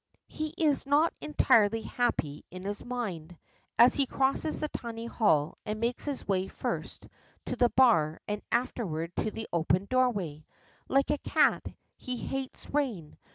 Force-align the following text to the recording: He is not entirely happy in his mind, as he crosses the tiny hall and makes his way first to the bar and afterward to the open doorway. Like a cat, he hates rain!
He 0.29 0.55
is 0.57 0.87
not 0.87 1.13
entirely 1.21 1.83
happy 1.83 2.43
in 2.49 2.63
his 2.63 2.83
mind, 2.83 3.37
as 3.77 3.93
he 3.93 4.07
crosses 4.07 4.59
the 4.59 4.67
tiny 4.69 5.05
hall 5.05 5.59
and 5.63 5.79
makes 5.79 6.05
his 6.05 6.27
way 6.27 6.47
first 6.47 7.07
to 7.45 7.55
the 7.55 7.69
bar 7.69 8.19
and 8.27 8.41
afterward 8.51 9.15
to 9.17 9.29
the 9.29 9.47
open 9.53 9.85
doorway. 9.87 10.43
Like 10.87 11.11
a 11.11 11.19
cat, 11.19 11.67
he 11.97 12.17
hates 12.17 12.67
rain! 12.73 13.19